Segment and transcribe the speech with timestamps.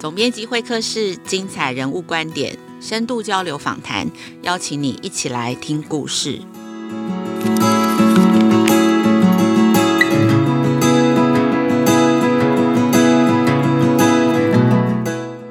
[0.00, 6.40] 总编辑会客室，精彩人物观点，深度交流访谈，邀请你一起来听故事。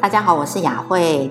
[0.01, 1.29] 大家好，我是雅慧。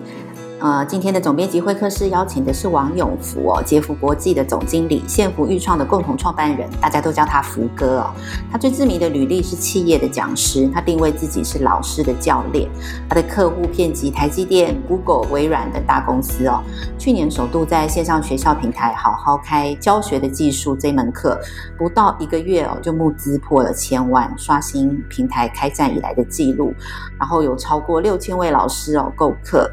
[0.61, 8.11] 呃，今天的总编辑会客室邀请的是王永福哦，杰福国际的总经理，现福育创的共同创办人，大家都叫他福哥哦。
[8.51, 12.69] 他最知名的履历是企业的讲师，他定位自己是老师的教练，
[13.09, 16.61] 他的客户遍及台积电、Google、微软等大公司哦。
[16.99, 21.39] 去年首度在线上学校平台好好开教学的技术这门课，
[21.79, 26.75] 不到一个月哦，就募资破了千万，刷新平台开战以来的记录，
[27.17, 29.71] 然后有超过六千位老师哦购课。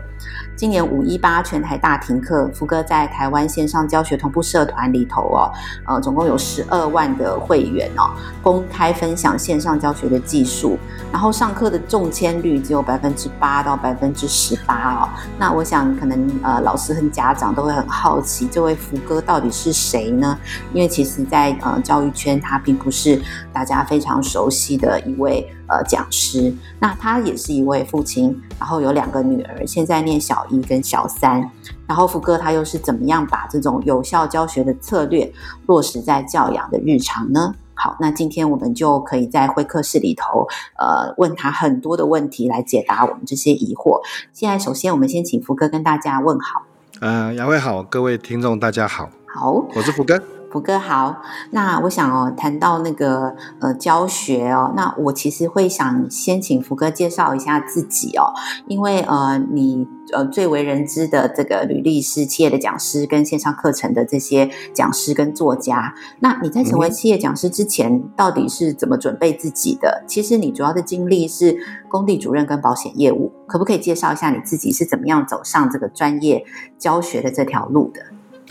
[0.55, 5.51] 今年五一八全台大停课，福哥在台湾线上教学同步社团里头哦，
[5.85, 8.09] 呃，总共有十二万的会员哦，
[8.41, 10.79] 公开分享线上教学的技术，
[11.11, 15.09] 然后上课的中签率只有百分之八到百分之十八哦。
[15.37, 20.37] 那我想可能呃老师和家长都会很好奇，这位福哥到底是谁呢？
[20.73, 23.21] 因为其实在呃教育圈，他并不是
[23.51, 25.53] 大家非常熟悉的一位。
[25.67, 31.49] 呃，讲师，那他也是一位父亲，然后有两个女儿，现在念小一跟小三。
[31.87, 35.31] 然后福哥他又是怎么样把这种有效教学的策略
[35.67, 37.53] 落实在教养的日常呢？
[37.75, 43.99] 好，那今天我们就可以在会客室里头，呃，问他很多的问题来解答我们这些疑惑。
[44.33, 46.63] 现在首先我们先请福哥跟大家问好。
[47.01, 49.09] 呃，雅慧好，各位听众大家好。
[49.27, 50.34] 好，我是福哥。
[50.55, 58.31] 福哥好，那我想哦，谈到那个呃教学哦，那我其实会想先请福哥介绍一下自己哦，
[58.65, 65.93] 因为呃你呃最为人知的这个履历是企业的讲师跟线上课程的这些讲师跟作家。
[66.19, 70.05] 那你在成为企业讲师之前，到底是怎么准备自己的？
[70.07, 71.57] 其实你主要的经历是
[71.89, 76.45] 工地主任跟保险业务，可不可以介绍一下你自己是怎么样走上这个专业
[76.79, 77.99] 教学的这条路的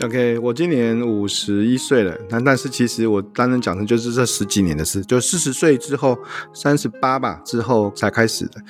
[0.01, 6.17] ？OK，我今年五十一岁了，但但是其实我担任讲师就是这十几年的事，就四十岁之后，
[6.53, 8.61] 三十八吧之后才开始的。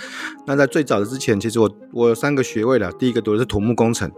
[0.45, 4.11] 那在最早的之前，其实我我有三个学位了，第一个读的是土木工程，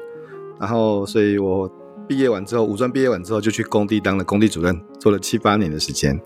[0.59, 1.71] 然后所以我
[2.07, 6.19] 毕业完之后，五专毕业完之后就去工地当了工地主任，做了七八年的时间。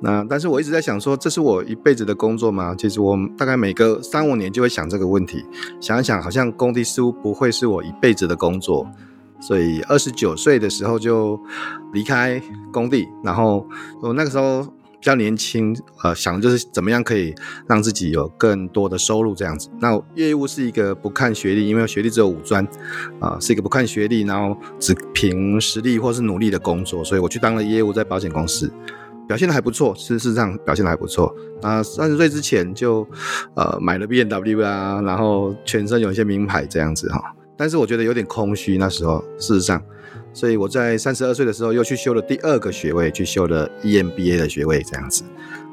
[0.00, 2.74] 那但是我一直在想说，这是我一辈子的工作吗？
[2.76, 5.44] 其实我大概每隔三五年就会想这个问题，
[5.80, 8.86] 想一想，好像工地似乎不会是我一辈子的工作。
[9.40, 11.38] 所以二十九岁的时候就
[11.92, 12.40] 离开
[12.72, 13.66] 工地，然后
[14.02, 17.34] 我那个时候比较年轻，呃，想的就是怎么样可以
[17.68, 19.68] 让自己有更多的收入这样子。
[19.78, 22.64] 那业务是一个不看学历，因为学历只有五专，
[23.20, 27.04] 啊、呃，是一个不看学历，然后只凭实力或是努力的工作。
[27.04, 28.72] 所以我去当了业务，在保险公司，
[29.28, 31.32] 表现的还不错，事实上表现的还不错。
[31.62, 33.06] 啊，三十岁之前就
[33.54, 37.22] 呃买了 BMW 啊，然后全身有一些名牌这样子哈。
[37.56, 39.82] 但是我觉得有点空虚，那时候事实上，
[40.32, 45.24] 所以我在三十二岁的时候又去修了第二个学位，去修了 EMBA 的学位，这样子。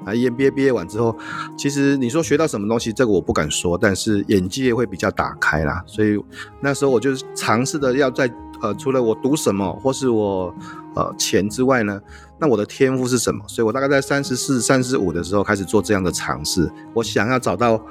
[0.05, 1.15] 啊，EMBA 毕业完之后，
[1.57, 5.83] 其实你说学到什么东西，这个我不敢说，但是眼界会比较打开啦。
[5.85, 6.17] 所以
[6.61, 8.29] 那时候我就尝试的要在
[8.61, 10.53] 呃，除了我读什么或是我
[10.95, 12.01] 呃钱之外呢，
[12.39, 13.43] 那我的天赋是什么？
[13.47, 17.81] 所以我大概在三十四、三十五的时候开始做这样的尝试，我想要找到。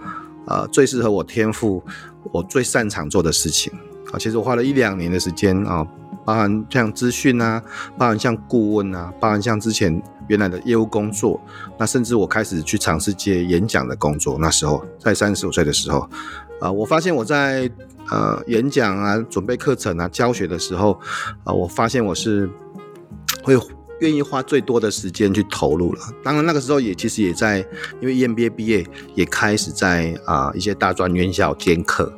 [0.46, 1.82] 呃，最适合我天赋，
[2.32, 3.72] 我最擅长做的事情
[4.12, 5.86] 啊，其实我花了一两年的时间啊，
[6.24, 7.62] 包含像资讯啊，
[7.96, 11.40] 包含像顾问啊，包含像之前原来的业务工作，
[11.78, 14.36] 那甚至我开始去尝试接演讲的工作。
[14.38, 16.08] 那时候在三十五岁的时候，
[16.60, 17.70] 啊，我发现我在
[18.10, 20.98] 呃演讲啊、准备课程啊、教学的时候，
[21.44, 22.50] 啊，我发现我是
[23.44, 23.56] 会。
[24.02, 26.00] 愿意花最多的时间去投入了。
[26.24, 27.64] 当然，那个时候也其实也在，
[28.00, 32.12] 因为 EMBA 毕业，也开始在啊、一些大专院校兼课。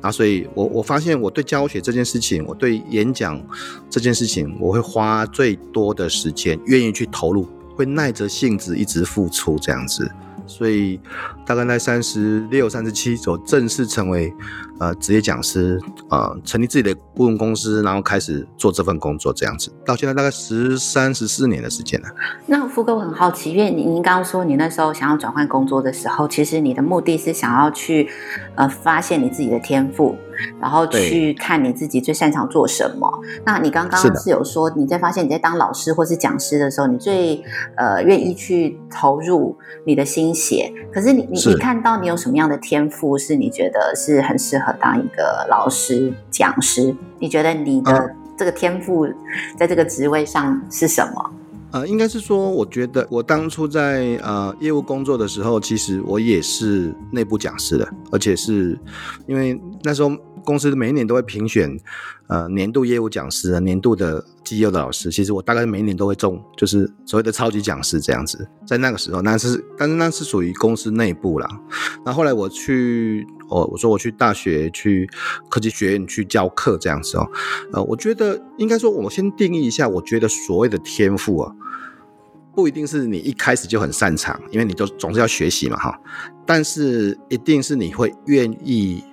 [0.00, 3.42] 啊，所以我我发现我对教学这件事情，我对演讲
[3.90, 10.10] 这件事情，我会花最多的时间，愿意去投入，会耐着性子一直付出这样子。
[10.46, 11.00] 所以
[11.44, 14.32] 大概在三十六、三十七左正式成为
[14.78, 15.80] 呃职业讲师，
[16.10, 22.08] 呃，成立自己的顾问公司，然后开始做这份工作，这样子到现在大概十三、十四年的时间了。
[22.46, 28.08] 那福哥，我很好奇，因为您您刚刚说你那时候想要转换工作的时候，其实你的目的是想要去
[28.54, 30.16] 呃发现你自己的天赋。
[30.60, 33.10] 然后去看你自己最擅长做什么。
[33.46, 37.42] 那你刚刚是有说你在发现你在当老师或是讲师的时候，你最
[37.74, 39.56] 呃愿意去投入
[39.86, 40.70] 你的心血。
[40.92, 46.94] 可是你你你看到你有什么样的天赋，是你觉得是很适合当一个老师讲师？
[47.18, 49.06] 你觉得你的这个天赋
[49.56, 51.30] 在这个职位上是什么？
[51.72, 58.78] 呃，应该是说，我觉得我当初在呃业务工作的时候，其实我也是内部讲师的，而且是
[59.26, 60.10] 因为那时候
[60.46, 61.78] 公司每一年都会评选
[62.28, 65.10] 呃年度业务讲师、年度的绩优的老师。
[65.10, 68.48] 其实我大概每一年都会中，就是所谓的超级讲师这样子。
[68.64, 71.48] 在那个时候，那是但是那是属于公司内部啦。
[72.04, 75.10] 那后来我去，哦，我说我去大学去
[75.50, 77.28] 科技学院去教课这样子哦。
[77.72, 81.52] 呃，我觉得应该说，我先定义一下，我觉得所谓的天赋啊。
[82.54, 86.00] 不一定是你一开始就很擅长，因为你都总是要学习嘛，哈。
[86.46, 89.04] 但是一定是你会愿意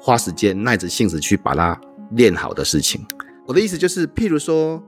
[0.00, 1.78] 花时间、耐着性子去把它
[2.12, 3.04] 练好的事情。
[3.46, 4.82] 我的意思就是，譬如说，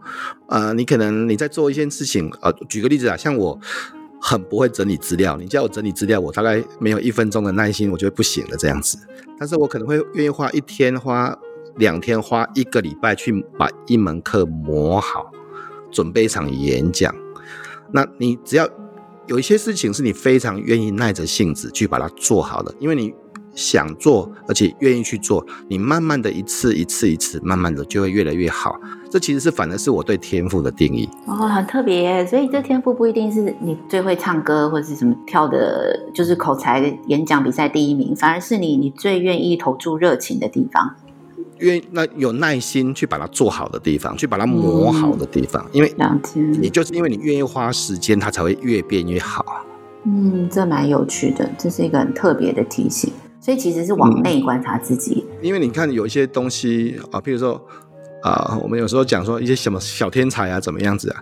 [0.47, 3.59] 呃，你可能你在做一件事情，呃，举个例子啊，像我
[4.21, 8.97] 很不会整理资料，你叫我整理资料，我大概没有一分钟的耐心，我就会不行了这样子。
[9.39, 11.37] 但是我可能会愿意花一天、花
[11.77, 15.33] 两天、花一个礼拜去把一门课磨好，
[15.91, 17.13] 准备一场演讲。
[17.91, 18.69] 那你只要
[19.27, 23.13] 有一些事情是你非常愿意耐着性子去把它做好的，因为你
[23.55, 28.79] 想做，而且愿意去做，你慢慢的一次一次一次，慢慢的就会越来越好。
[29.11, 32.25] 这其实是反而是我对天赋的定义哦，很特别。
[32.27, 40.95] 所以这天赋不一定是你最会唱歌或者是什么跳的，就是口才演讲比赛第一名，反而是你你最愿意投注热情的地方。
[41.59, 45.95] 愿那有耐心去把它做好的地方，去把它磨好的地方，嗯、因为
[46.59, 49.45] 你就是因为你愿意花时间，它才会越变越好。
[50.05, 53.13] 嗯，这蛮有趣的，这是一个很特别的提醒。
[53.43, 55.27] 所以其实是往内观察自己。
[55.29, 57.61] 嗯、因为你看有一些东西啊，譬如说
[58.23, 61.21] 啊，我们有时候讲说一些什么小天才啊，怎么样子啊，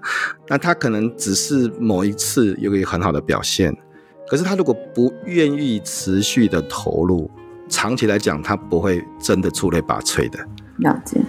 [0.48, 3.74] 那他可能只是某一次有一个很好的表现，
[4.28, 7.30] 可是他如果不愿意持续的投入。
[7.72, 10.40] 长期来讲，他不会真的出类拔萃的。
[10.78, 11.20] 了解。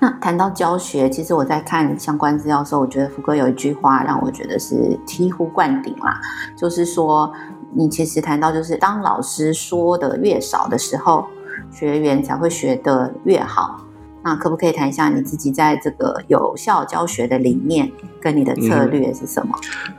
[0.00, 6.20] 那谈到教学，其实我在看相关资料的时候，我觉得福哥有一句话让我觉得是醍醐灌顶啦，
[6.58, 7.32] 就是说，
[7.74, 11.26] 你其实谈到就是当老师说的越少的时候，
[11.70, 13.82] 学员才会学得越好。
[14.24, 17.90] 那可不可以谈一下你自己在这个有效教学的理念
[18.20, 19.56] 跟你的策略是什么？
[19.62, 19.94] 嗯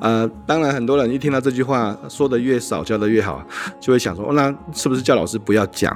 [0.00, 3.42] 呃，当然，很多人一听到这句话，说的越少，教的越好，
[3.78, 5.94] 就会想说，那是不是叫老师不要讲？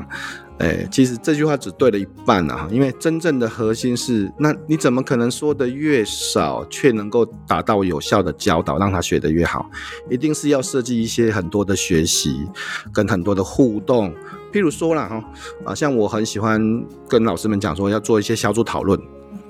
[0.59, 9.69] 哎，其实这句话只对了一半啊，因为真正的核心是，那你怎么可能说的越少，却能够达到有效的教导，让他学得越好？
[10.09, 12.47] 一定是要设计一些很多的学习，
[12.93, 14.15] 跟很多的互动。
[14.53, 15.25] 譬如说啦，哈，
[15.65, 18.97] 啊，像我很喜欢跟老师们讲说，要做一些小组讨论。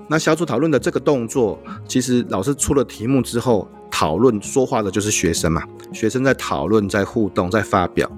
[0.08, 5.62] 那小组讨论的这个动作，其实老师出了题目之后，讨论说话的就是学生嘛。
[5.92, 8.10] 学生在讨论，在互动，在发表。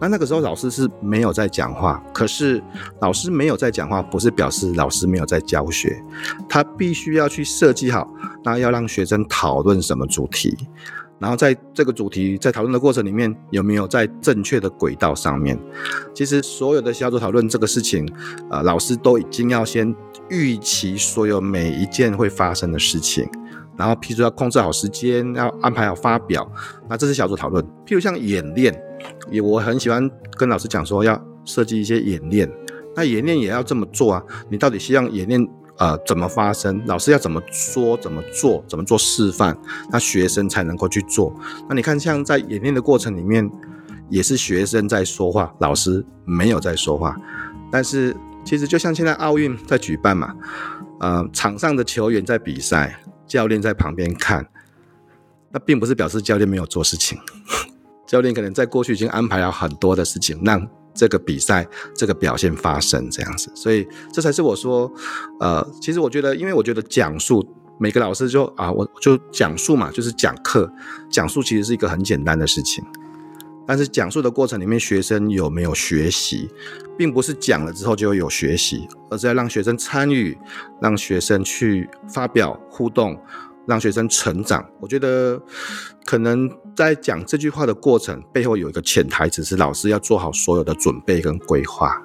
[0.00, 2.02] 那那个时候老师是没有在讲话。
[2.12, 2.62] 可是
[3.00, 6.02] 老师没有在讲话，不是表示老师没有在教学。
[6.48, 8.08] 他必须要去设计好，
[8.44, 10.56] 那要让学生讨论什么主题，
[11.18, 15.58] 然后在这个主题在讨论的过程里面，有没有在正确的轨道上面。
[16.14, 18.06] 其实所有的小组讨论这个事情，
[18.50, 19.94] 呃，老师都已经要先。
[20.28, 23.24] 预期所有每一件会发生的事情，
[23.76, 26.44] 然后譬如要控制好时间，要安排好发表，
[26.88, 27.64] 那这是小组讨论。
[27.86, 28.74] 譬如像演练，
[29.30, 32.50] 也我很喜欢跟老师讲说要设计一些演练，
[32.94, 34.22] 那演练也要这么做啊。
[34.48, 35.48] 你到底希望演练
[35.78, 36.82] 呃怎么发生？
[36.86, 39.56] 老师要怎么说、怎么做、怎么做示范，
[39.90, 41.34] 那学生才能够去做。
[41.68, 43.50] 那你看，像在演练的过程里面，
[44.08, 47.16] 也是学生在说话，老师没有在说话，
[47.70, 48.16] 但是。
[48.44, 50.32] 其实就像现在奥运在举办嘛，
[51.00, 54.46] 呃，场上的球员在比赛，教练在旁边看，
[55.50, 57.18] 那并不是表示教练没有做事情，
[58.06, 64.90] 教练可能在过去已经安排了很多的事情，让这个比赛这个表现发生这样子，所以这才是我说，
[65.40, 67.46] 呃，其实我觉得，因为我觉得讲述
[67.78, 70.72] 每个老师就啊，我就讲述嘛，就是讲课，
[71.10, 72.82] 讲述其实是一个很简单的事情。
[73.68, 76.48] 但是讲述的过程里面，学生有没有学习，
[76.96, 80.38] 并不是讲了之后就会有学习，而是要让学生参与，
[80.80, 83.20] 让学生去发表互动，
[83.66, 84.64] 让学生成长。
[84.80, 85.40] 我觉得
[86.04, 92.02] 可能在讲这句话的过程背后有一个潜台词，是老师要做好所有的准备跟规划。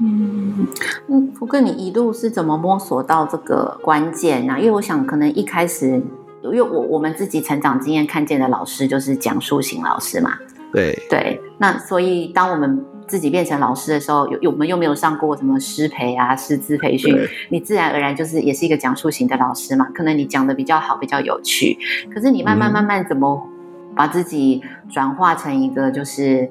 [0.00, 0.66] 嗯
[1.08, 4.56] 嗯，福哥，你一路是怎么摸索到这个关键呢？
[4.58, 6.02] 因为我想，可能一开始，
[6.42, 10.36] 因为我我们自己成长经验看见的老师就是讲述型老师嘛。
[10.72, 17.14] 对对，那所以当我们自己变成老师的时候，有有我们又没有上过什么师培啊、师资培训，
[17.50, 19.86] 你自然而然就是也是一个讲述型的老师嘛。
[19.94, 21.76] 可能你讲的比较好，比较有趣，
[22.12, 23.46] 可是你慢慢慢慢怎么
[23.94, 26.50] 把自己转化成一个就是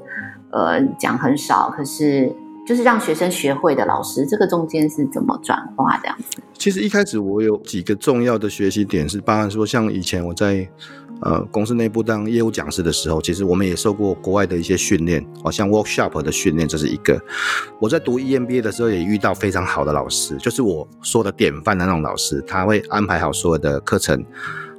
[0.51, 2.31] 呃讲很少，可是
[2.65, 6.37] 就是让学生学会的老师，这个中间是怎么转化这样子？
[6.53, 10.65] 其实一开始我有几个重要的学习点是，包含说像以前我在
[11.23, 17.19] 呃公司内部当业务讲师的时候，其实我们也受过国外的一些训练，好像 workshop 的训练，这是一个。
[17.79, 24.23] 我在读 EMBA 的时候也遇到非常好的老师，就是我说的典范的那种老师，他会安排好所有的课程。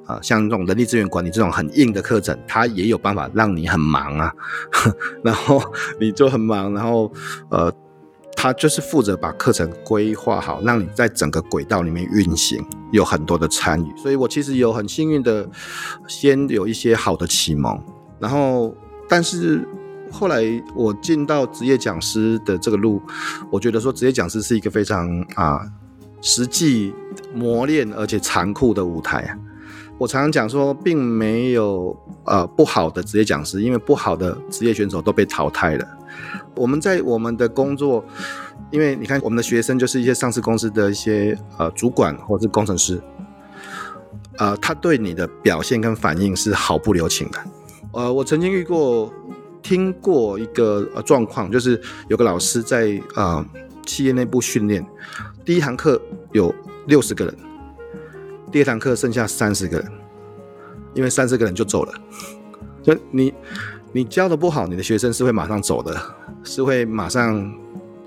[0.06, 4.30] 啊，像这种人力资源管理这种很硬的课程，它也有办法让你很忙啊，
[5.24, 5.58] 然后
[5.98, 7.10] 你就很忙，然后
[7.48, 7.72] 呃，
[8.44, 13.96] 他就是负责把课程规划好，让你在整个轨道里面运行，有很多的参与。
[13.96, 15.48] 所以我其实有很幸运的，
[16.06, 17.82] 先有一些好的启蒙，
[18.18, 18.76] 然后
[19.08, 19.66] 但是
[20.12, 23.00] 后来我进到职业讲师的这个路，
[23.50, 25.62] 我觉得说职业讲师是一个非常啊
[26.20, 26.92] 实际
[27.32, 29.38] 磨练而且残酷的舞台啊。
[29.96, 31.96] 我常常讲说，并没有
[32.26, 35.88] 呃不好的职业讲师，因为不好的职业选手都被淘汰了。
[36.54, 38.04] 我们在我们的工作，
[38.71, 43.00] 因为你看我们的学生就是一些上市公司的一些呃主管或是工程师，
[44.38, 47.38] 呃，他对你的表现跟反应是毫不留情的。
[47.92, 49.12] 呃，我曾经遇过
[49.62, 53.44] 听过一个呃状况，就是有个老师在呃
[53.87, 54.85] 企业内部训练，
[55.44, 56.00] 第一堂课
[56.33, 56.54] 有
[56.87, 57.35] 六十个人。
[58.52, 59.92] 第二堂课剩下三十个人，
[60.94, 61.92] 因为三十个人就走了。
[62.85, 63.35] 就你
[63.94, 65.96] 你教的不好，你的学生是会马上走的，
[66.42, 67.50] 是会马上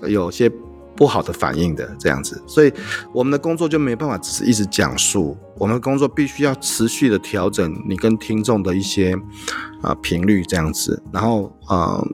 [0.02, 0.50] 有些
[0.94, 2.40] 不好的反应的这样子。
[2.46, 2.70] 所以
[3.12, 9.16] 我们的工作就没办法只是一直讲述，我们的工作必须要持续的调整你跟听众的一些
[9.80, 11.02] 啊频率这样子。
[11.10, 12.04] 然后啊、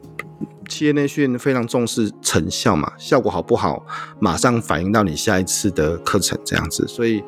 [0.69, 3.85] 企业内训非常重视成效嘛，效果好不好，
[4.21, 6.87] 马上反映到你下一次的课程这样子。
[6.87, 7.23] 所以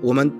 [0.00, 0.32] 我们。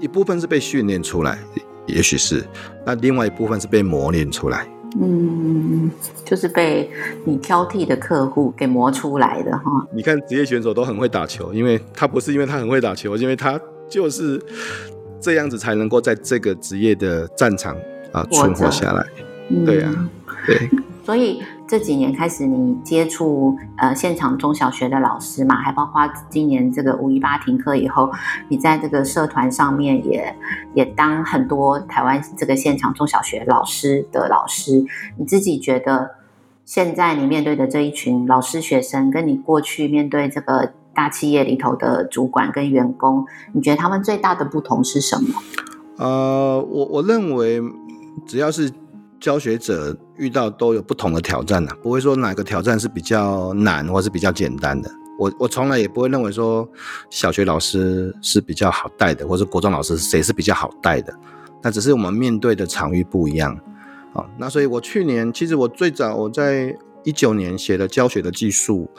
[0.00, 1.38] 一部分是被训练出来，
[1.86, 2.44] 也许是，
[2.84, 4.68] 那另外一部分是被磨练出来。
[5.00, 5.90] 嗯，
[6.24, 6.90] 就是被
[7.24, 9.86] 你挑剔的客户给磨出来的哈。
[9.92, 14.40] 你看职业选手都很会打球，因为他不是因为他很会打球，因为他就是
[15.20, 17.76] 这样子才能够在这个职业的战场
[18.12, 19.04] 啊存活下来。
[19.66, 20.10] 对呀、啊，
[20.46, 20.70] 对。
[21.04, 28.10] 所以这几年开始，你接触呃现场中小学的老师嘛，还包括今年这个五一八停课以后，
[28.48, 30.36] 你在这个社团上面也
[30.74, 34.84] 也当很多台湾这个现场中小学老师的老师。
[35.16, 36.10] 你自己觉得，
[36.66, 45.28] 现在你面对的这一群老师学生，跟你过去面对这个大企业里头的主管跟员工，你觉得他们最大的不同是什么？
[45.96, 47.62] 呃，我我认为
[48.26, 48.70] 只要是。
[49.24, 54.90] 教学者遇到都有不同的挑战啊，不会说哪个挑战是比较难或是比较简单的。
[55.18, 56.68] 我我从来也不会认为说
[57.08, 61.18] 小学老师是比较好带的，或是国中老师谁是比较好带的。
[61.62, 63.58] 那只是我们面对的场域不一样
[64.12, 64.26] 啊。
[64.36, 68.90] 那所以我去年其实我最早我在一九年写的教学的技术，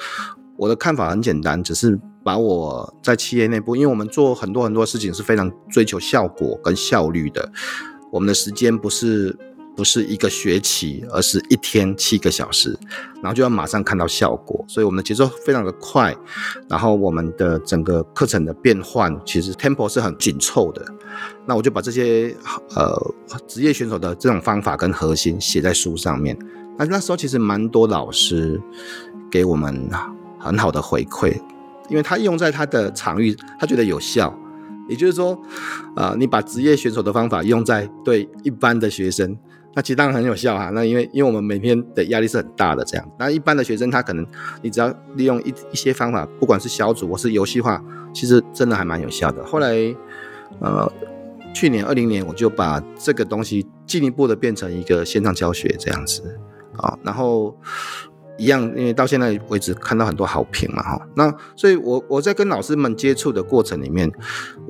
[0.58, 7.52] 我的看法很简单，只是把我在企业内部，因为我们做很多很多事情是非常追求效果跟效率的，
[8.12, 9.38] 我们的时间不是。
[9.76, 12.78] 不是一个学期，而是一天七个小时，
[13.16, 16.16] 然后就要马上看到效果，所以我们的节奏非常的快，
[16.70, 20.86] 然后我们的整个课程的变换其实 tempo 是很紧凑的。
[21.46, 22.36] 那我就把这些
[22.76, 22.96] 呃
[23.48, 26.38] 职业选手的这种方法跟核心写在书上面。
[26.78, 28.62] 那那时候其实蛮多老师
[29.30, 29.90] 给我们
[30.40, 31.34] 很好的回馈，
[31.90, 34.34] 因为他用在他的场域，他觉得有效。
[34.88, 35.36] 也就是说，
[35.96, 39.36] 啊、你把职业选手的方法用在对一般的学生。
[39.76, 44.26] 那其实当然很有效哈，那因为因为我们每天的压力是很大的这样，那一般的学生他可能
[44.62, 49.44] 你只要利用一一些方法，不管是小组或是游戏化，其实真的还蛮有效的。
[49.44, 49.76] 后来，
[50.62, 50.90] 呃，
[51.54, 56.40] 去年二零年我就把这个东西进一步的变成一个线上教学这样子
[56.78, 57.54] 啊，然后
[58.38, 64.10] 一样，因为到现在为止看到很多好评嘛哈，那所以我我在跟老师们接触的过程里面，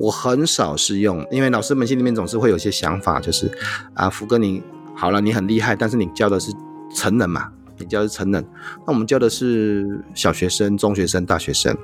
[0.00, 3.48] 我很少是用，因为老师们心里面总是会有些想法，就是
[3.94, 4.64] 啊，福哥你。
[4.96, 6.50] 好了，你很厉害，但是你教的是
[6.94, 7.52] 成人嘛？
[7.78, 8.42] 你教的是成人，
[8.86, 11.76] 那我们教的是小学生、中学生、大学生，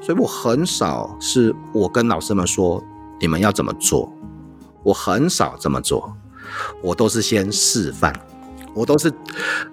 [0.00, 2.80] 所以我很少是我跟老师们说
[3.20, 4.12] 你们要怎么做，
[4.84, 6.16] 我很少这么做，
[6.80, 8.14] 我都是先示范，
[8.72, 9.10] 我都是，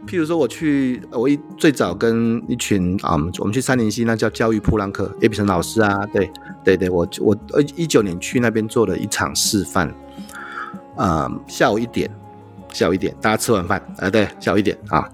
[0.08, 6.31] 譬如说我去，我一最早跟一群啊、我们去三零七，那叫教育噗浪客，叶秉成老师啊，对
[6.63, 9.93] 对对，我我呃一九年去那边做了一场示范，
[10.96, 12.10] 啊、下午一点。
[12.73, 15.07] 小一点，大家吃完饭，呃，对，小一点啊，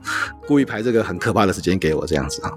[0.47, 2.51] 故意排这个很可怕的时间给我这样子啊。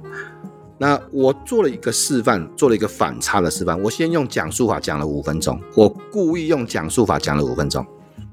[0.81, 3.81] 那我做了一个示范，做了一个反差的示范。
[3.83, 7.85] 我先用讲述法讲了五分钟，我故意用讲述法讲了五分钟。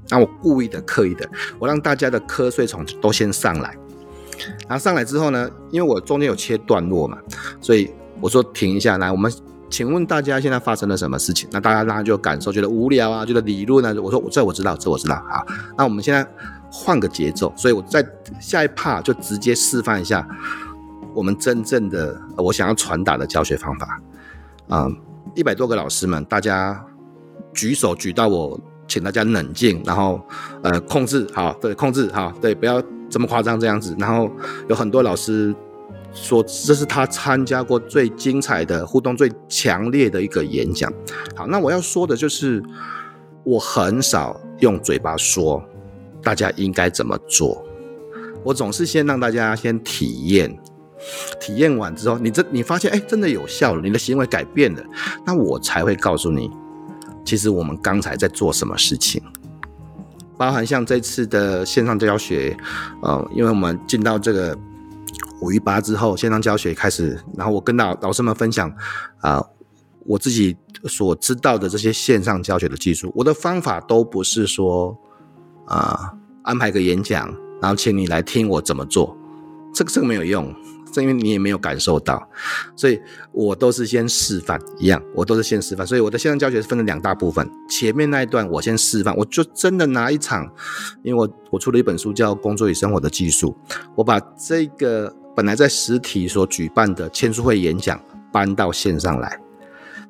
[0.10, 3.75] 那我故意的、刻意的，我让大家的瞌睡虫都先上来，
[4.67, 7.17] 然后上来之后呢，因为我中间有切段落嘛，
[7.60, 7.91] 所以
[8.22, 9.31] 我说停一下来，我们
[9.67, 11.50] 请问大家现在发生了什么事情？
[11.51, 13.91] 那大家当然就感受觉得无聊啊，觉得理论啊。
[14.00, 15.15] 我说这我知道，这我知道。
[15.27, 15.43] 好，
[15.75, 16.24] 那我们现在
[16.77, 18.05] 换个节奏，所以我在
[18.39, 20.27] 下一 part 就直接示范一下
[21.13, 24.01] 我们真正的我想要传达的教学方法。
[24.67, 24.98] 啊、嗯，
[25.36, 26.84] 一百多个老师们，大家
[27.53, 30.20] 举手举到我，请大家冷静，然后
[30.63, 33.96] 呃控制好，对，控制好，对，不要这么夸张这样子。
[33.98, 34.29] 然后
[34.67, 35.55] 有很多老师
[36.13, 40.91] 说，这是他参加过最精彩的互动、最强烈的一个演讲。
[41.36, 42.62] 好，那我要说的就是，
[43.44, 45.63] 我很少用嘴巴说，
[46.25, 47.63] 大家应该怎么做。
[48.44, 50.60] 我总是先让大家先体验。
[51.39, 54.84] 体验完之后，你这你发现哎，真的有效了，你的行为改变了，
[55.25, 56.50] 那我才会告诉你，
[57.24, 59.22] 其实我们刚才在做什么事情，
[60.38, 62.58] 包含像这次的线上教学，
[63.03, 64.58] 呃，因为我们进到这个
[65.41, 68.74] 五一八之后，线上教学开始，然后我跟老老师们分享
[69.20, 69.46] 啊、
[70.05, 70.55] 我自己
[70.86, 74.98] 所知道的这些线上教学的技术，我的方法都不是说
[75.65, 79.17] 啊、安排个演讲，然后请你来听我怎么做，
[79.74, 80.53] 这个这个没有用。
[80.93, 82.25] 是因为你也没有感受到，
[82.74, 82.98] 所以
[83.34, 85.86] 我都是先示范一样，我都是先示范。
[85.86, 90.50] 所以我的线上教学是分了两大部分，前面那一段我先示范，我就真的拿一场，
[91.03, 93.53] 因为我我出了一本书叫《工作与生活的技术》，
[93.93, 99.38] 我把这个本来在实体所举办的签书会演讲搬到线上来，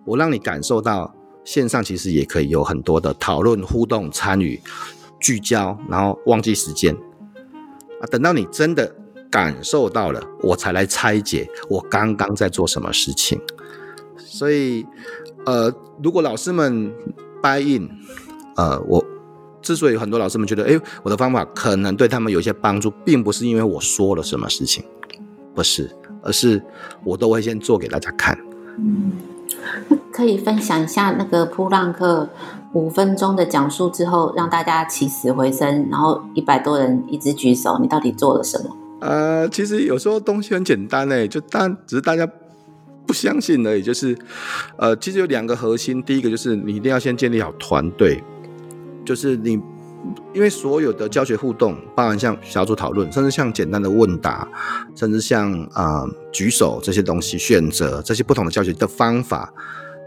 [0.05, 4.61] 我让你感受到线上其实也可以有很多的讨论、互动、参与、
[5.19, 6.95] 聚焦，然后忘记时间
[8.01, 8.95] 啊，等到你真的。
[9.31, 13.37] 感受到了，我才来拆解我刚刚在做什么事情。
[14.15, 14.85] 所以，
[15.45, 15.69] 呃，
[16.01, 16.93] 如果老师们
[17.41, 17.89] buy in，
[18.55, 19.03] 呃，我
[19.61, 24.85] 之所以很多老师们觉得，哎，我的方法可能对他们有一些帮助，并不是因为我说了什么事情，
[25.53, 25.93] 不是，
[26.23, 26.63] 而是
[27.03, 28.39] 我都会先做给大家看。
[28.77, 29.11] 嗯，
[30.13, 32.29] 可以分享一下那个噗浪客
[32.75, 38.75] 五分钟的讲述之后，让大家起死回生，然后一百多人一直举手，你到底做了什么？
[38.99, 42.27] 呃，其实有时候东西很简单诶，就当只是大家
[43.07, 43.81] 不相信而已。
[43.81, 44.17] 就是，
[44.77, 48.21] 呃，其实有两个核心，第一个就是你一定要先建立好团队，
[49.05, 49.53] 就是你
[50.33, 54.45] 因为所有的教学互动，包含像小组讨论，甚至像简单的问答，
[54.95, 59.53] 甚至像啊、举手这些东西，选择这些不同的教学的方法，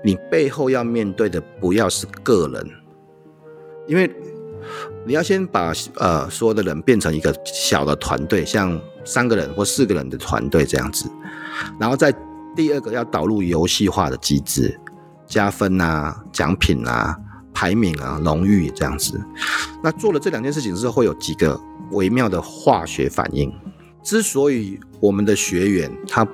[0.05, 2.71] 你背后要面对的不要是个人，
[3.87, 4.11] 因为。
[5.07, 11.11] 你要先把呃所有的人变成一个小的团队，像三个人或四个人的团队这样子，
[11.81, 12.15] 然后再
[12.55, 14.79] 第二个要导入游戏化的机制，
[15.27, 17.17] 加分啊、奖品啊、
[17.55, 19.19] 排名啊、荣誉这样子。
[19.83, 21.59] 那做了这两件事情之后，会有几个
[21.93, 23.51] 微妙的化学反应。
[24.03, 26.27] 之所以我们的学员他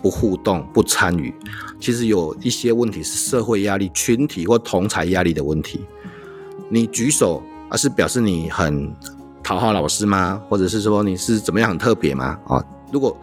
[0.00, 1.34] 不互动、不参与，
[1.80, 5.80] 其实有一些问题是社会压力、群体或同侪压力的问题。
[6.68, 7.42] 你举手。
[7.68, 8.94] 而是表示你很
[9.42, 10.40] 讨好老师吗？
[10.48, 12.38] 或者是说你是怎么样很特别吗？
[12.46, 13.16] 啊、如果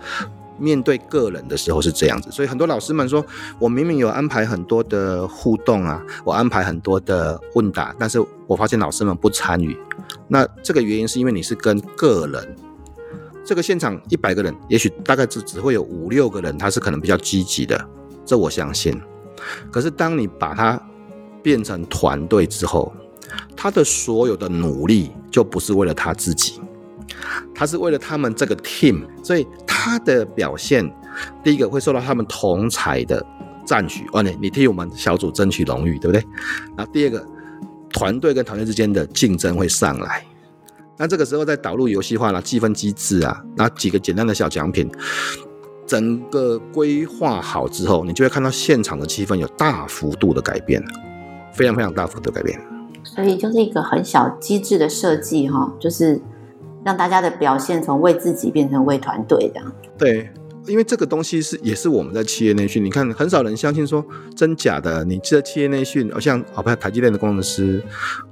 [0.59, 3.25] 面对个人的时候是这样子，所以很多老师们说，
[3.57, 9.77] 我明明有安排很多的互动啊，我安排很多的问答，但是我发现老师们不参与。
[10.27, 12.55] 那这个原因是因为你是跟个人，
[13.45, 17.89] 这个现场一百个人，也许大概只只会有五六个人，他是可能比较积极的，
[18.25, 18.99] 这我相信。
[19.69, 20.81] 可是当你把它
[21.41, 22.93] 变成团队之后，
[23.55, 26.61] 他的所有的努力就不是为了他自己，
[27.53, 30.89] 他是为了他们这个 team，所以他的表现，
[31.43, 33.25] 第一个会受到他们同侪的
[33.65, 36.23] 赞许，哦，你你替我们小组争取荣誉，对不对？
[36.77, 37.25] 然后第二个，
[37.89, 40.25] 团队跟团队之间的竞争会上来，
[41.03, 44.89] 那这个时候再导入游戏化啦、积分机制啊，那几个简单的小奖品，
[45.85, 50.81] 整个规划好之后，你就会看到现场的气氛有大幅度的改变，
[51.51, 52.57] 非常非常大幅度的改变。
[53.03, 56.21] 所以就是一个很小机制的设计，哈，就是
[56.85, 59.73] 让大家的表现从为自己变成为团队这样。
[59.97, 60.31] 对，
[60.67, 65.03] 因为这个东西是也是我们在企业内训，你看很少人相信说真假的。
[65.05, 67.83] 你记得企业内训，像好像台积电的工程师，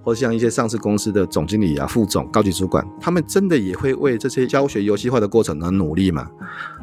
[0.03, 6.29] 或者像一些上市公司的总经理啊、副总、高级主管，他们真的也会为这些教学游戏化的过程而努力吗？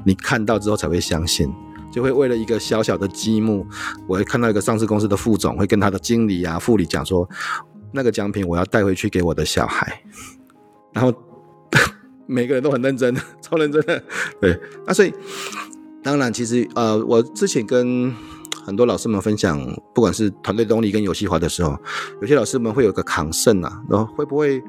[0.04, 1.52] 你看到之后才会相信，
[1.90, 3.66] 就会为了一个小小的积木，
[4.06, 7.28] 我会看到一个上市公司的副总会跟他的经理啊、副理讲说。
[7.90, 10.02] 那个奖品我要带回去给我的小孩，
[10.92, 11.10] 然后
[12.28, 13.12] 每个人都很认真，
[13.42, 14.02] 超认真的。
[14.40, 15.12] 对，那所以
[16.02, 18.14] 当然，其实呃，我之前跟
[18.64, 19.58] 很多老师们分享，
[19.94, 21.76] 不管是团队动力跟游戏化的时候，
[22.20, 24.62] 有些老师们会有个抗胜啊，然后会不会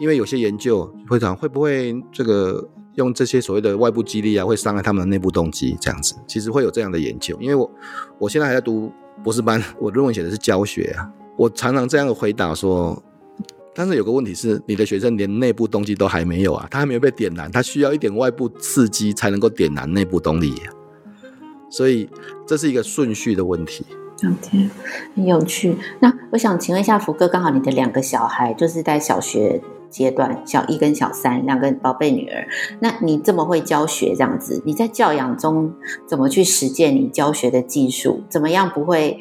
[0.00, 6.14] 因为有些研究会讲会不会这个用这些所谓的外部激励啊，会伤害他们的内部动机这样子。
[6.26, 7.70] 其实会有这样的研究，因为我
[8.18, 8.90] 我现在还在读
[9.22, 13.00] 博士班，我论文写的是教学啊，我常常这样的回答说，
[13.74, 20.54] 但是有个问题是，你的学生连内部动机都还没有啊，他还没有被点燃，他需要一点外部刺激才能够点燃内部动力，
[21.70, 22.08] 所以
[22.46, 23.86] 这是一个顺序的问题。
[24.24, 24.68] OK，
[25.16, 25.74] 很有趣。
[26.00, 32.46] 那我想请问一下福哥，刚好你的两个小孩就是在小学阶段，小一跟小三，两个宝贝女儿。
[32.80, 35.72] 那你这么会教学，这样子，你在教养中
[36.06, 38.22] 怎么去实践你教学的技术？
[38.28, 39.18] 怎么样不会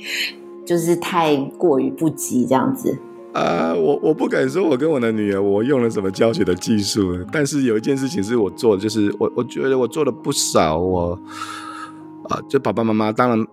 [0.65, 2.99] 就是太过于不及这样子？
[3.33, 10.77] 啊、我我不敢说我跟我的女儿我用了什么教学的技术，但是有一件事情是我做的，就是我我觉得我做了不少。
[10.77, 11.19] 我
[12.29, 13.47] 啊、就爸爸妈妈当然。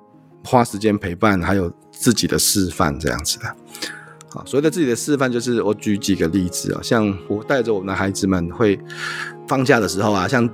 [0.44, 3.44] 花时间陪伴，还有自己的示范这样子的。
[4.30, 8.78] 好，所谓的自己的示范，就是我举几个例子啊，像我带着我们的孩子们会
[9.46, 10.48] 放假的时候啊，像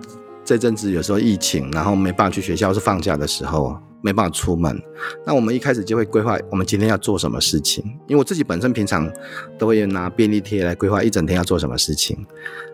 [0.44, 4.80] 这阵子有时候疫情，然后没办法去学校，是放假的时候没办法出门，
[5.24, 9.10] 那我们一开始就会规划我们今天要做什么事情，因为我自己本身平常
[9.58, 12.26] 都会拿便利贴来规划一整天要做什么事情，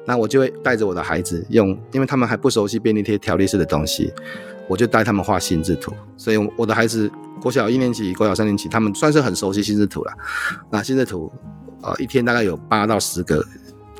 [0.04, 4.12] 那我就会带着我的孩子用，因为他们还不熟悉便利贴条列式的东西。
[4.68, 7.10] 我就带他们画心智图，所以我的孩子
[7.42, 10.12] 国小一年级、国小三年级，他们算是很熟悉心智图了。
[10.70, 11.28] 那心智图，
[11.82, 13.44] 呃，一天大概有八到十个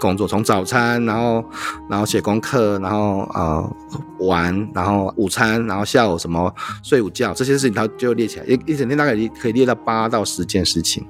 [0.01, 1.45] 工作，从早餐，然后
[1.89, 3.77] 然后写功课，然后呃
[4.19, 11.07] 玩，然后午餐，然后下午什么睡午觉，这些事情他就列起来，一一整天大概可以列到八到十件事情。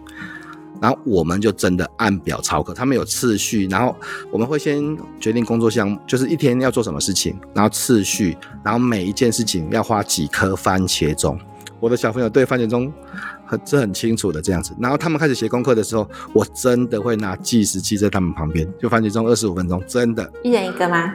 [0.80, 3.94] 然后我们就真的按表操课，他们有次序，然后
[4.32, 4.82] 我们会先
[5.20, 11.38] 决定工作项目，就是一天要做什么事情，然后次序，然后每一件事情要花几颗番茄钟。
[11.80, 12.90] 我的小朋友对番茄钟
[13.50, 14.72] 很这很清楚的这样子。
[14.78, 20.32] 然后他们开始写功课的时候，我真的会拿计时器在他们旁边，就番茄钟二十五分钟，真的。
[20.44, 21.12] 一人一个吗？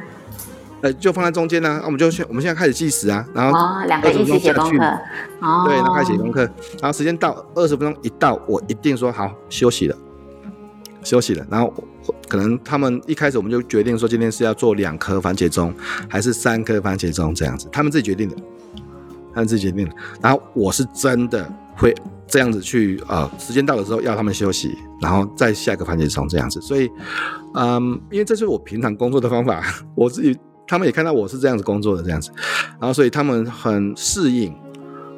[0.82, 4.86] 呃，就放在中间呢、啊，我们就去我们现在开始计时啊，然后哦，两个一起写功课，
[5.40, 6.42] 哦，对，然后开始写功课，
[6.82, 9.98] 然后时间到二十分钟一到，我一定说好休息了，
[11.02, 11.74] 休息了，然后
[12.28, 15.74] 可能他们一开始我们就决定说今天是要做两颗番茄钟，
[16.08, 18.36] 还是三颗番茄钟这样子，他们自己决定的，
[19.34, 21.96] 他们自己决定的，然后我是真的会
[22.28, 26.90] 这样子去，呃，时间到的时候要他们休息，然后再下一个番茄钟这样子，所以，
[27.54, 29.64] 嗯，因为这是我平常工作的方法，
[29.96, 30.38] 我自己。
[30.68, 32.32] 他们也看到我是这样子工作的这样子，
[32.80, 34.52] 然后所以他们很适应。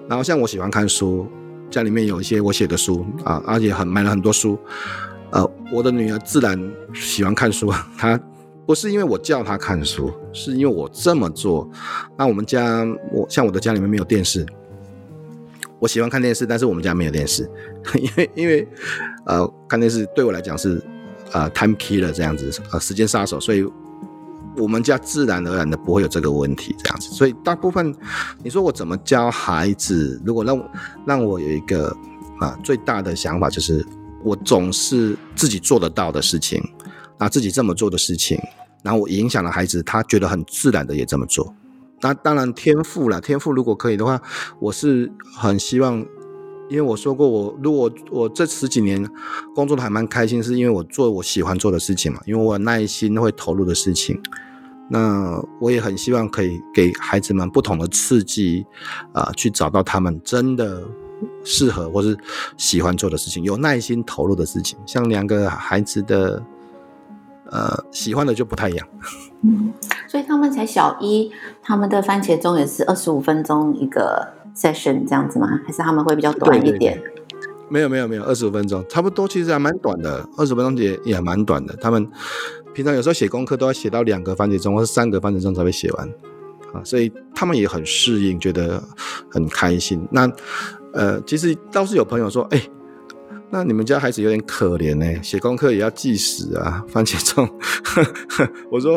[0.09, 1.25] 然后像我喜欢看书，
[1.69, 4.59] 家里面有一些我写的书啊，而且很买了很多书。
[5.31, 6.61] 呃，我的女儿自然
[6.93, 8.19] 喜欢看书，她
[8.65, 11.69] 不是因为我叫她看书，是因为我这么做。
[12.17, 14.45] 那我们家我像我的家里面没有电视，
[15.79, 17.49] 我喜欢看电视，但是我们家没有电视，
[17.99, 18.67] 因为因为
[19.25, 20.81] 呃看电视对我来讲是
[21.31, 23.65] 呃 time killer 这样子，呃时间杀手，所以。
[24.59, 27.93] 我们家自然而然的不会有这个问题，这样子，所以大部分
[28.43, 30.19] 你说我怎么教孩子？
[30.25, 30.71] 如果让
[31.05, 31.95] 让我有一个
[32.39, 33.85] 啊最大的想法，就是
[34.23, 36.59] 我总是自己做得到的事情，
[37.19, 38.41] 啊自己这么做的事情，
[38.81, 41.53] 然后我影响了孩子，他觉得很自然的也这么做。
[42.01, 44.21] 那当然天赋啦，天赋如果可以的话，
[44.59, 45.97] 我是很希望，
[46.69, 49.09] 因为我说过我如果我，这十几年
[49.55, 54.21] 工作的还蛮开心，是因为我做我喜欢做的事情嘛，因为我有耐心会投入的事情。
[54.89, 58.65] 那我也很希望可以给孩子们不同的刺激，
[59.11, 60.81] 啊、去找到他们真的
[61.43, 62.17] 适合或是
[62.55, 64.79] 喜欢做的事情，有耐心投入的事情。
[64.85, 66.41] 像两个孩子的，
[67.51, 68.87] 呃，喜欢的就不太一样。
[69.43, 69.73] 嗯，
[70.07, 71.31] 所以他们才小一，
[71.61, 75.59] 他们的番茄钟也是二十五分钟一个 session 这样子吗？
[75.65, 76.97] 还是他们会比较短一点？
[76.99, 81.75] 对对对，没有没有没有，二十五分钟差不多，其实还蛮短的，二十分钟也也蛮短的。
[81.77, 82.09] 他们。
[82.73, 86.07] 平常有时候写功课都要写到两个番茄钟或是三个番茄钟才会写完，
[86.73, 88.79] 啊，所以他们也很适应，觉得
[89.31, 90.07] 很开心。
[90.11, 90.31] 那
[90.93, 92.69] 呃，其实倒是有朋友说，哎、欸，
[93.49, 97.49] 那你们家孩子有点可怜呢，写功课也要计时啊， 番茄钟。
[98.69, 98.95] 我说，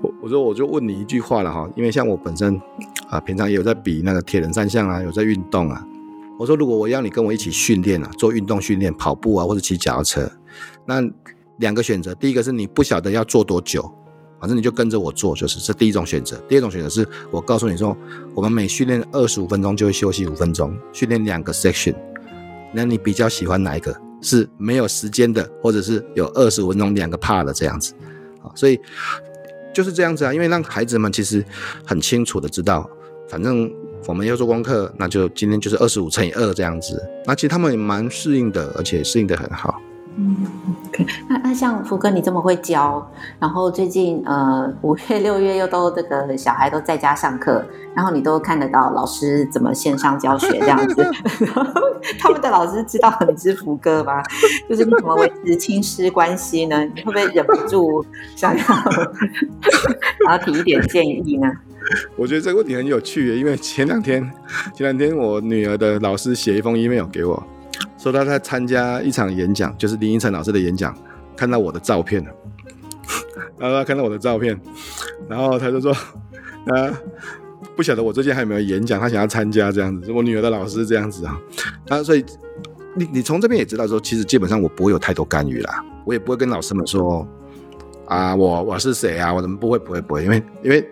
[0.00, 2.60] 我我说我就问你一句话了哈，因为像我本身
[3.08, 5.86] 啊，平常也有在比那个铁人三项啊，有在运动啊。
[6.38, 10.30] 我说，如果我要你跟我一起训练啊，做运动训练，跑步啊，或者骑脚踏车，
[10.86, 11.02] 那。
[11.58, 13.88] 两个选择，第一个是你不晓得要做多久，
[14.40, 16.36] 反正你就跟着我做，就是这第一种选择。
[16.48, 17.96] 第二种选择是我告诉你说，
[18.34, 21.94] 我们每训练二十五分钟就会休息五分钟，训练两个 section，
[22.74, 23.94] 那你比较喜欢哪一个？
[24.20, 27.92] 是没有时间的，或者是有二十分钟两个 part 的这样子
[28.42, 28.48] 啊？
[28.54, 28.80] 所以
[29.74, 31.44] 就是这样子啊，因为让孩子们其实
[31.84, 32.88] 很清楚的知道，
[33.28, 33.70] 反正
[34.06, 37.02] 我们要做功课，那就今天就是二十五乘以二这样子。
[37.26, 39.78] 那其实他们也蛮适应的，而且适应的很好。
[40.16, 40.36] 嗯
[40.86, 41.04] ，OK。
[41.28, 43.04] 那那像福哥你这么会教，
[43.40, 51.10] 然后最近呃五月六月又都这个小孩都在家上课，然后你都看得到老师怎么线上教学这样子，
[52.18, 54.22] 他们的老师知道你是福哥吗？
[54.70, 56.84] 就是你怎么维持亲师关系呢？
[56.94, 58.04] 你会不会忍不住
[58.36, 58.64] 想要
[60.26, 61.50] 然后提一点建议呢？
[62.16, 64.22] 我觉得这个问题很有趣，因为前两天
[64.74, 67.42] 前两天我女儿的老师写一封 email 给我。
[68.04, 70.94] 说他在参加一场演讲，就是林依晨老师的演讲，
[71.34, 72.30] 看到我的照片了，
[73.56, 74.60] 然后他看到我的照片，
[75.26, 76.92] 然后他就说，啊，
[77.74, 81.40] 不晓得我最近还有没有演讲，他想要参加这样子，我女儿的老师这样子啊，
[81.88, 82.22] 啊，所以
[82.94, 87.26] 你你从这边也知道说，其实基本上我不会有太多干预啦，我也不会跟老师们说，
[88.04, 90.86] 啊，我我是谁啊，我怎么不会不会不会，因为因为。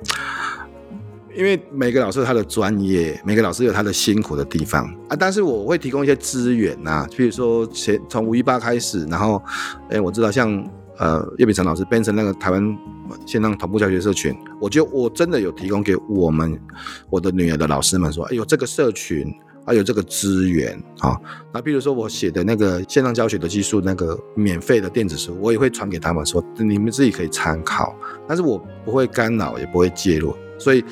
[1.34, 5.16] 因为每个老师他的专业，每个老师有他的辛苦的地方啊。
[5.18, 9.42] 但是我会提供一些资源呐、啊，比如说前从五一八开始，然后，
[9.88, 10.52] 哎，我知道像
[10.98, 12.78] 呃叶秉成老师变成那个台湾
[13.26, 16.58] 线上同步教学社群，我就我真的有提供给我们
[17.08, 19.32] 我的女儿的老师们说，哎呦这个社群
[19.64, 21.18] 还有这个资源啊。
[21.52, 27.94] 那比如说我写的那个线上教学的技术那个免费的电子书，我也会传给他们说，你们自己可以参考，
[28.28, 30.36] 但是我不会干扰，也不会介入。
[30.62, 30.85] 所以，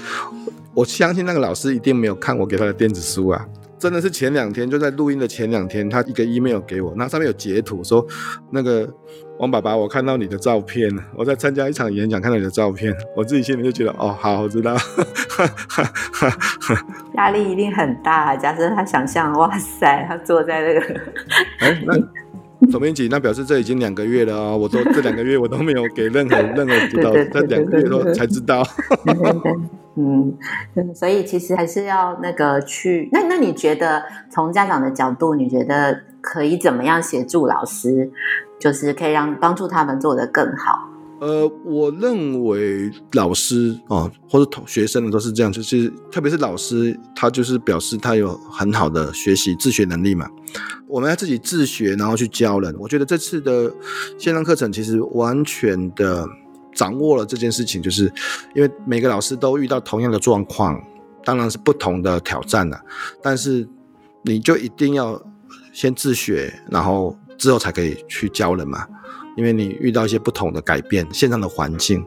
[0.75, 3.47] 我相信那个老师一定没有看我给他的电子书啊！
[3.79, 8.07] 真的是前两天，就在录音的前两天，他一个 email 给我，那上面有截图说，
[8.51, 8.87] 那个
[9.39, 14.77] 王爸爸，我看到你的照片，我在参加一场演讲，看到你的照片，我自己心里就觉得，哦，好，我知道，
[17.17, 18.37] 压力一定很大。
[18.37, 21.01] 假设他想象，哇塞，他坐在那个，
[21.61, 21.95] 哎，那。
[22.71, 24.59] 总编辑，那表示这已经两个月了啊、哦！
[24.59, 28.63] 我都这两个月我都没有给任何 任何指导，这两个月都才知道。
[29.97, 30.37] 嗯，
[30.95, 33.09] 所以其实还是要那个去。
[33.13, 38.11] 那那你觉得从家长的角度，你觉得可以怎么样协助老师，
[38.59, 40.89] 就是可以让帮助他们做得更好？
[41.21, 50.27] 呃，我认为老师哦，或者同学生都是这样，就是特别是老师，他就是表示他有很好的学习自学能力嘛。
[50.89, 52.75] 我们要自己自学，然后去教人。
[52.79, 53.71] 我觉得这次的
[54.19, 56.27] 线上课程其实完全的
[56.75, 58.11] 掌握了这件事情，就是
[58.55, 60.83] 因为每个老师都遇到同样的状况，
[61.23, 62.81] 当然是不同的挑战了。
[63.23, 63.69] 但是
[64.23, 65.23] 你就一定要
[65.73, 68.87] 先自学，然后之后才可以去教人嘛。
[69.37, 72.05] 因为你遇到一些不同的改变，线上的环境，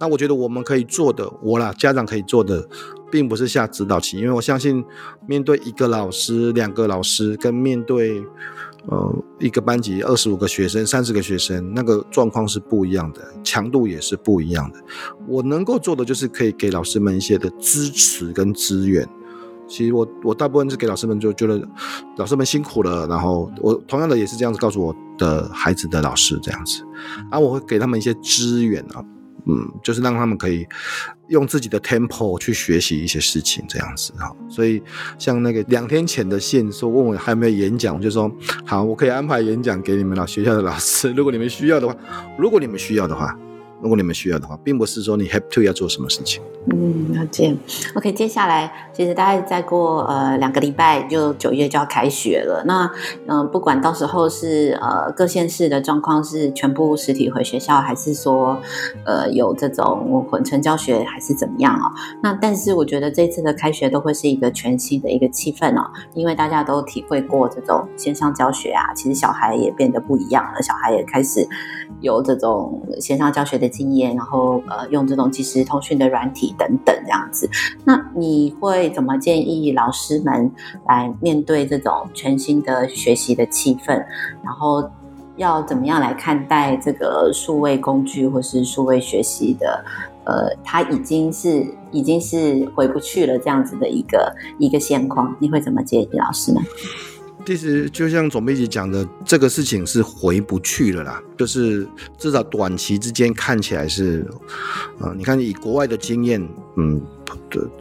[0.00, 2.66] 那我觉得我们可以做的，我啦，家长可以做的，
[3.10, 4.84] 并不是下指导棋，因为我相信，
[5.26, 8.22] 面对一个老师、两个老师，跟面对，
[8.88, 14.78] 呃，一个班级二十五个学生、三十个学生，那个状况是不一样的，强度也是不一样的。
[15.28, 19.08] 我能够做的就是可以给老师们一些的支持跟资源。
[19.68, 21.66] 其实我我大部分是给老师们就觉得
[22.18, 26.82] 老师们辛苦了，然后我同样的也是这样子告诉我的孩子的老师这样子，
[27.30, 28.98] 啊，我会给他们一些资源啊，
[29.46, 29.54] 嗯，
[29.84, 30.66] 就是让他们可以
[31.28, 34.34] 用自己的 tempo 去学习一些事情这样子哈。
[34.48, 34.82] 所以
[35.18, 38.30] 像那个两天前的线说问我还有没有演讲，我就说
[38.66, 41.94] 好，我可以安排演讲给你们了学校的老师，如果你们需要的话，
[42.36, 43.38] 如果你们需要的话。
[43.82, 46.40] 如果你们需要的话，并不是说你 have to 要做什么事情。
[46.72, 47.52] 嗯，了解。
[47.96, 52.62] OK，接下来其实大概再过呃两个礼拜，就九月就要开学了。
[52.64, 52.88] 那
[53.26, 58.56] 嗯、不管到时候是呃各县市的状况是全部实体回学校，还是说
[59.04, 61.90] 呃有这种混成教学，还是怎么样哦？
[62.22, 71.44] 那但是我觉得这次的开学都会是一个全新的一个气氛哦，因为大家都体会过这种线上教学啊，其实小孩也变得不一样了，小孩也开始
[72.00, 73.71] 有这种线上教学的。
[73.72, 77.50] 经验，然后呃，用这种即时通讯的软体等等这样子，
[77.84, 80.52] 那你会怎么建议老师们
[80.86, 83.92] 来面对这种全新的学习的气氛？
[84.44, 84.88] 然后
[85.36, 89.84] 要怎么样来看待这个数位工具或是数位学习的？
[90.24, 96.62] 呃，它已经是已经是回不去了这样子的一个一个现况，你会怎么建议老师们？
[97.44, 101.20] 其实就像总编辑讲的，这个事情是回不去了啦。
[101.36, 104.24] 就是至少短期之间看起来是，
[105.00, 106.40] 呃，你看以国外的经验，
[106.76, 107.00] 嗯，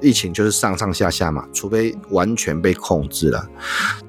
[0.02, 3.48] 疫情就是上上下下嘛，除非完全被控制了。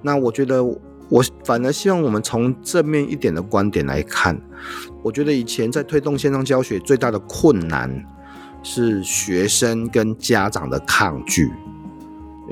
[0.01, 4.41] 那我觉得，我反而希望我们从正面一点的观点来看，
[5.03, 7.93] 我觉得以前在推动线上教学最大的困难
[8.63, 11.51] 是学生跟家长的抗拒。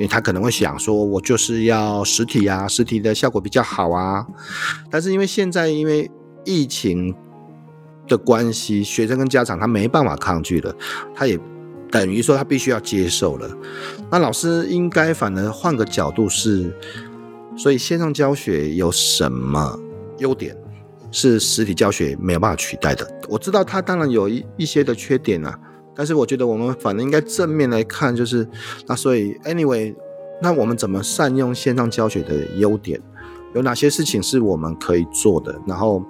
[0.00, 4.26] 因为他可能会想说，我就是要实体啊，实体的效果比较好啊。
[4.90, 6.10] 但是因为现在因为
[6.46, 7.14] 疫情
[8.08, 10.74] 的关系，学生跟家长他没办法抗拒了，
[11.14, 11.38] 他也
[11.90, 13.54] 等于说他必须要接受了。
[14.10, 16.74] 那老师应该反而换个角度是，
[17.54, 19.78] 所以线上教学有什么
[20.16, 20.56] 优点？
[21.12, 23.06] 是实体教学没有办法取代的。
[23.28, 25.58] 我知道它当然有一一些的缺点啊，
[26.00, 28.48] 但是我觉得我们反正应该正面来看，就是
[28.86, 29.94] 那所以 anyway，
[30.40, 32.98] 那我们怎么善用线上教学的优点？
[33.54, 35.54] 有哪些事情是我们可以做的？
[35.66, 36.02] 然后，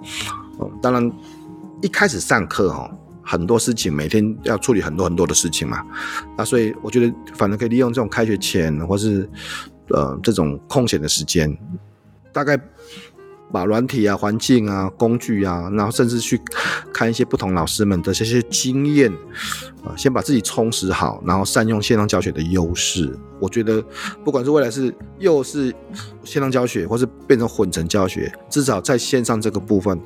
[0.61, 1.11] 嗯，当然
[1.81, 2.89] 一开始上课哈，
[3.21, 5.85] 很多事情每天要处理很多很多的事情嘛，
[6.37, 9.29] 那所以我觉得反正可以利用这种开学前或是
[9.89, 11.53] 呃这种空闲的时间，
[12.31, 12.57] 大概。
[13.51, 16.39] 把软体啊、环境啊、工具啊，然后甚至去
[16.93, 19.11] 看一些不同老师们的这些经验，
[19.83, 23.17] 啊，先把自己充实好，然后善用线上教学的优势。
[23.39, 23.83] 我觉得，
[24.23, 25.73] 不管是未来是又是
[26.23, 29.99] 线上教学，或是变成混成教学，至少在线上这个部分，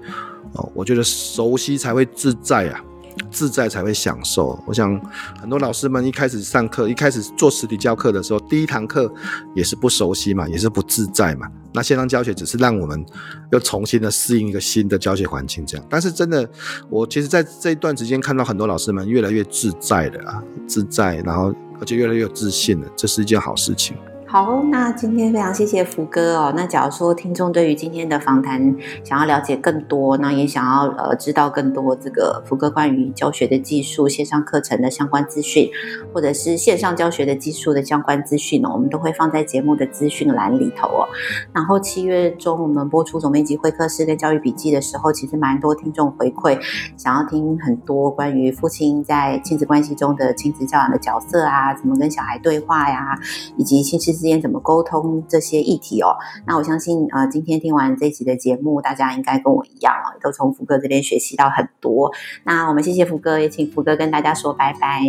[0.53, 2.83] 哦，我觉得熟悉才会自在啊。
[3.31, 4.57] 自在才会享受。
[4.65, 4.99] 我想
[5.39, 9.11] 很多老师们一开始上课，一开始做实体教课的时候，第一堂课
[9.53, 11.47] 也是不熟悉嘛，也是不自在嘛。
[11.73, 13.05] 那线上教学只是让我们
[13.51, 15.85] 又重新的适应一个新的教学环境，这样。
[15.89, 16.49] 但是真的，
[16.89, 23.97] 我其实在这一段时间看到很多老师们越来越自在的啊，自在，然后而且越来越有自信了，这是一件好事情。
[24.35, 26.53] 好，那今天非常谢谢福哥哦。
[26.57, 35.69] 那假如说听众对于今天的访谈想要了解更多，那也想要呃知道更多这个福哥关于教学的技术、线上课程的相关资讯，
[36.13, 41.07] 或者是线上教学的技术的相关资讯呢，我们都会放在节目的资讯栏里头哦。
[41.53, 46.59] 然后七月中我们播出总编辑会客室跟教育笔记的时候，其实蛮多听众回馈，
[46.97, 53.17] 想要听很多关于父亲在亲子关系中的亲子教养的角色啊，怎么跟小孩对话呀，
[53.55, 54.24] 以及亲子。
[54.25, 56.17] 之间怎么沟通这些议题哦？
[56.47, 62.11] 那我相信，呃，今天听完这一集的节目，大家应该跟我一样哦，都从福哥这边学习到很多。
[62.43, 65.03] 那我们谢谢福哥，也请福哥跟大家说拜拜。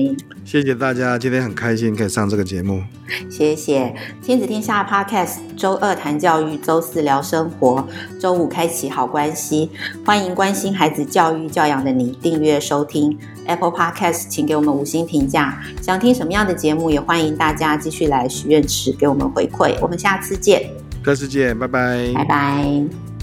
[0.44, 2.82] 谢谢大家，今天很开心可以上这个节目。
[3.30, 7.88] 谢谢亲子天下 Podcast，周二谈教育，周四聊生活，
[8.20, 9.70] 周五开启好关系。
[10.04, 13.16] 欢迎关心孩子教育教养的你订阅收听
[13.46, 15.62] Apple Podcast，请给我们五星评价。
[15.80, 18.92] 想听什么样的节目，也欢迎大家继续来许愿池。
[18.92, 20.70] 给我们回馈，我们下次见。
[21.04, 23.15] 下次见，拜拜，拜拜。